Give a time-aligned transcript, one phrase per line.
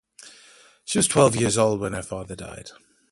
[0.83, 2.71] She was twelve years old when her father died.